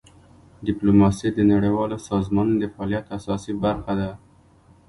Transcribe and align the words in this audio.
ډیپلوماسي 0.67 1.27
د 1.33 1.39
نړیوالو 1.51 1.97
سازمانونو 2.09 2.57
د 2.61 2.65
فعالیت 2.73 3.05
اساسي 3.17 3.53
برخه 3.63 3.93
ده. 3.99 4.11